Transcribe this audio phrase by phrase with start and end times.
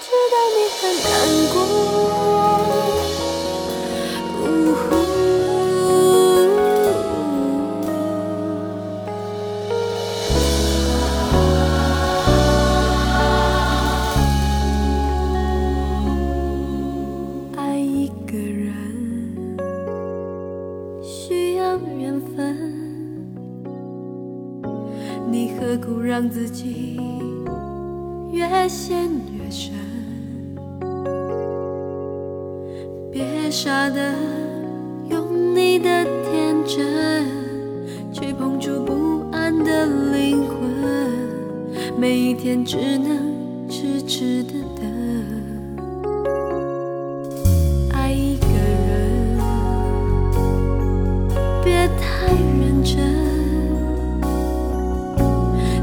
[0.00, 1.08] 知道你很难
[1.52, 1.56] 过。
[4.40, 4.42] 呜
[4.74, 4.86] 呼
[17.56, 17.90] 爱一
[18.26, 18.70] 个人
[21.02, 22.36] 需要缘分，
[25.30, 27.00] 你何苦让自己
[28.38, 29.72] 越陷越深？
[33.10, 34.14] 别傻的
[35.10, 37.26] 用你的天真
[38.12, 40.56] 去碰触不安的灵魂，
[41.98, 43.18] 每一天只能
[43.68, 44.86] 痴痴的等。
[47.92, 48.46] 爱一个
[48.86, 49.36] 人，
[51.64, 52.98] 别太认真。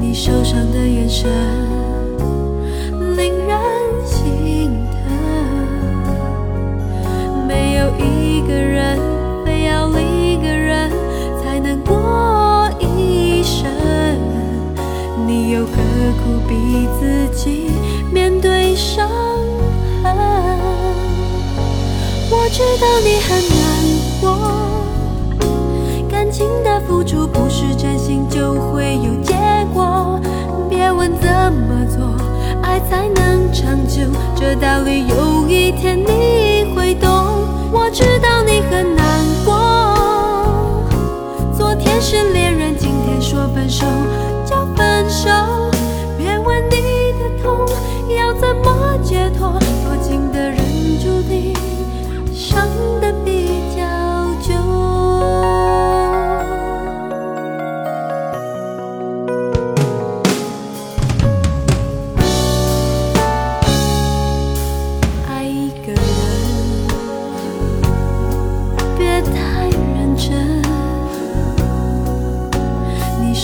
[0.00, 1.28] 你受伤的眼神
[15.38, 17.70] 你又何苦逼自己
[18.12, 19.08] 面对伤
[20.02, 20.12] 痕？
[22.28, 23.62] 我知道你很难
[24.20, 24.26] 过，
[26.10, 29.32] 感情的付出不是真心就会有结
[29.72, 30.18] 果。
[30.68, 32.04] 别问怎么做，
[32.60, 36.17] 爱才能长久，这道理有一天你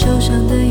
[0.04, 0.63] 受伤的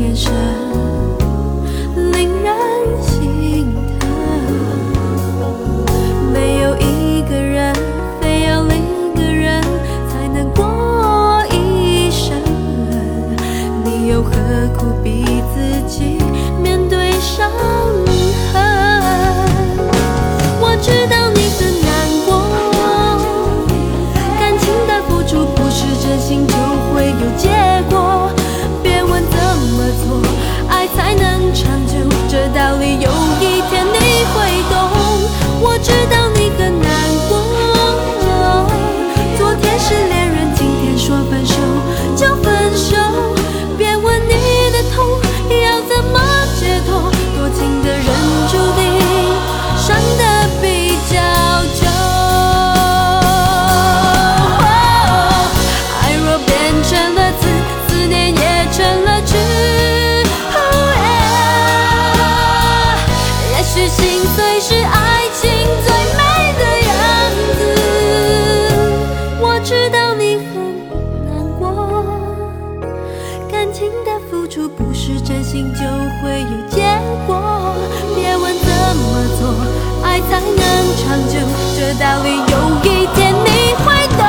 [73.64, 76.82] 感情的付出不是真心就会有结
[77.26, 77.74] 果。
[78.14, 79.56] 别问怎么做
[80.04, 80.52] 爱才能
[80.98, 81.40] 长久
[81.74, 82.54] 这道理有
[82.84, 84.20] 一天你会懂。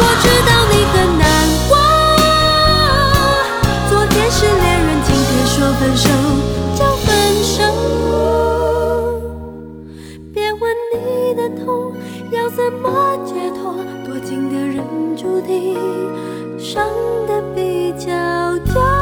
[0.00, 1.28] 我知道你很难
[1.68, 1.76] 过
[3.90, 6.08] 昨天是恋人今天说分手
[6.74, 7.06] 就分
[7.44, 7.54] 手。
[10.32, 10.62] 别问
[10.94, 10.96] 你
[11.34, 11.92] 的痛
[12.32, 13.74] 要怎么解脱
[14.06, 14.82] 多情的人
[15.18, 15.76] 注定
[16.58, 16.90] 伤
[17.28, 18.97] 的比较久